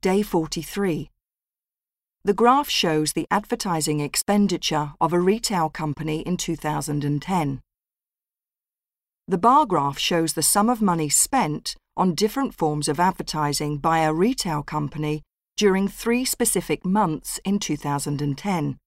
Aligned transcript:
Day 0.00 0.22
43. 0.22 1.10
The 2.22 2.32
graph 2.32 2.70
shows 2.70 3.14
the 3.14 3.26
advertising 3.32 3.98
expenditure 3.98 4.92
of 5.00 5.12
a 5.12 5.18
retail 5.18 5.68
company 5.68 6.20
in 6.20 6.36
2010. 6.36 7.60
The 9.26 9.38
bar 9.38 9.66
graph 9.66 9.98
shows 9.98 10.34
the 10.34 10.42
sum 10.42 10.70
of 10.70 10.80
money 10.80 11.08
spent 11.08 11.74
on 11.96 12.14
different 12.14 12.54
forms 12.54 12.86
of 12.86 13.00
advertising 13.00 13.78
by 13.78 13.98
a 13.98 14.12
retail 14.12 14.62
company 14.62 15.22
during 15.56 15.88
three 15.88 16.24
specific 16.24 16.84
months 16.84 17.40
in 17.44 17.58
2010. 17.58 18.78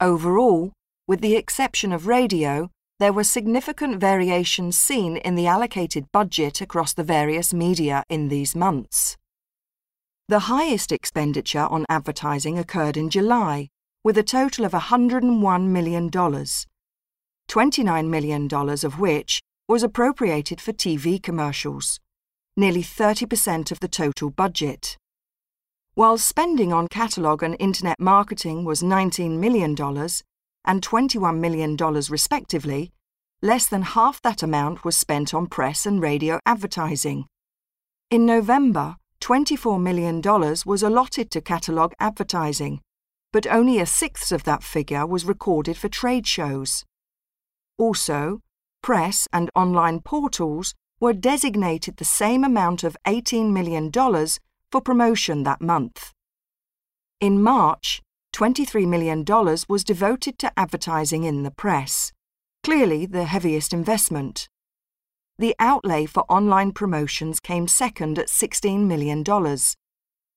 Overall, 0.00 0.72
with 1.06 1.20
the 1.20 1.36
exception 1.36 1.92
of 1.92 2.08
radio, 2.08 2.72
there 2.98 3.12
were 3.12 3.22
significant 3.22 4.00
variations 4.00 4.76
seen 4.76 5.16
in 5.16 5.36
the 5.36 5.46
allocated 5.46 6.10
budget 6.10 6.60
across 6.60 6.92
the 6.92 7.04
various 7.04 7.54
media 7.54 8.02
in 8.08 8.26
these 8.26 8.56
months. 8.56 9.16
The 10.26 10.48
highest 10.48 10.90
expenditure 10.90 11.66
on 11.66 11.84
advertising 11.90 12.58
occurred 12.58 12.96
in 12.96 13.10
July, 13.10 13.68
with 14.02 14.16
a 14.16 14.22
total 14.22 14.64
of 14.64 14.72
$101 14.72 15.66
million, 15.66 16.10
$29 16.10 18.08
million 18.08 18.48
of 18.50 18.98
which 18.98 19.42
was 19.68 19.82
appropriated 19.82 20.62
for 20.62 20.72
TV 20.72 21.22
commercials, 21.22 22.00
nearly 22.56 22.82
30% 22.82 23.70
of 23.70 23.80
the 23.80 23.88
total 23.88 24.30
budget. 24.30 24.96
While 25.92 26.16
spending 26.16 26.72
on 26.72 26.88
catalogue 26.88 27.42
and 27.42 27.54
internet 27.58 28.00
marketing 28.00 28.64
was 28.64 28.82
$19 28.82 29.38
million 29.38 29.72
and 30.64 30.82
$21 30.82 31.38
million 31.38 31.76
respectively, 31.76 32.92
less 33.42 33.66
than 33.66 33.82
half 33.82 34.22
that 34.22 34.42
amount 34.42 34.86
was 34.86 34.96
spent 34.96 35.34
on 35.34 35.48
press 35.48 35.84
and 35.84 36.00
radio 36.00 36.40
advertising. 36.46 37.26
In 38.10 38.24
November, 38.24 38.96
$24 39.24 39.80
million 39.80 40.20
was 40.66 40.82
allotted 40.82 41.30
to 41.30 41.40
catalogue 41.40 41.94
advertising, 41.98 42.82
but 43.32 43.46
only 43.46 43.78
a 43.78 43.86
sixth 43.86 44.30
of 44.30 44.44
that 44.44 44.62
figure 44.62 45.06
was 45.06 45.24
recorded 45.24 45.78
for 45.78 45.88
trade 45.88 46.26
shows. 46.26 46.84
Also, 47.78 48.42
press 48.82 49.26
and 49.32 49.50
online 49.54 50.00
portals 50.00 50.74
were 51.00 51.14
designated 51.14 51.96
the 51.96 52.04
same 52.04 52.44
amount 52.44 52.84
of 52.84 52.98
$18 53.06 53.50
million 53.50 53.90
for 54.70 54.82
promotion 54.82 55.42
that 55.42 55.62
month. 55.62 56.12
In 57.18 57.42
March, 57.42 58.02
$23 58.34 58.86
million 58.86 59.24
was 59.70 59.84
devoted 59.84 60.38
to 60.38 60.52
advertising 60.54 61.24
in 61.24 61.44
the 61.44 61.50
press, 61.50 62.12
clearly 62.62 63.06
the 63.06 63.24
heaviest 63.24 63.72
investment. 63.72 64.48
The 65.36 65.56
outlay 65.58 66.06
for 66.06 66.24
online 66.28 66.70
promotions 66.70 67.40
came 67.40 67.66
second 67.66 68.20
at 68.20 68.28
$16 68.28 68.86
million, 68.86 69.24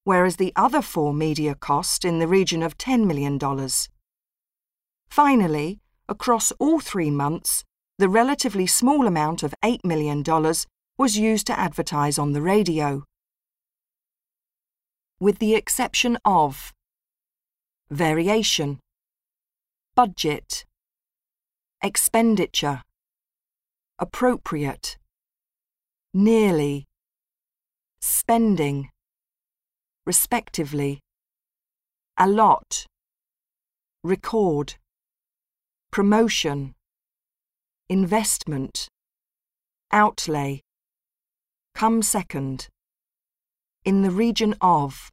whereas 0.03 0.37
the 0.37 0.53
other 0.55 0.81
four 0.81 1.13
media 1.13 1.53
cost 1.53 2.03
in 2.03 2.17
the 2.17 2.27
region 2.27 2.63
of 2.63 2.79
$10 2.79 3.05
million. 3.05 3.39
Finally, 5.07 5.79
across 6.09 6.51
all 6.53 6.79
three 6.79 7.11
months, 7.11 7.63
the 7.99 8.09
relatively 8.09 8.65
small 8.65 9.05
amount 9.05 9.43
of 9.43 9.53
$8 9.63 9.85
million 9.85 10.23
was 10.97 11.17
used 11.17 11.45
to 11.47 11.59
advertise 11.59 12.17
on 12.17 12.33
the 12.33 12.41
radio. 12.41 13.03
With 15.19 15.37
the 15.37 15.53
exception 15.53 16.17
of 16.25 16.73
Variation 17.91 18.79
Budget 19.95 20.65
Expenditure 21.83 22.81
appropriate, 23.99 24.97
nearly, 26.13 26.85
spending, 27.99 28.89
respectively, 30.05 30.99
allot, 32.17 32.85
record, 34.03 34.75
promotion, 35.91 36.75
investment, 37.89 38.87
outlay, 39.91 40.61
come 41.73 42.01
second, 42.01 42.67
in 43.83 44.01
the 44.01 44.11
region 44.11 44.53
of, 44.61 45.11